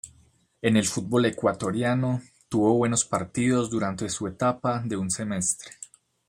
En 0.63 0.77
el 0.77 0.87
fútbol 0.87 1.27
ecuatoriano, 1.27 2.23
tuvo 2.49 2.73
buenos 2.75 3.05
partidos 3.05 3.69
durante 3.69 4.09
su 4.09 4.25
etapa 4.25 4.81
de 4.83 4.97
un 4.97 5.11
semestre. 5.11 5.73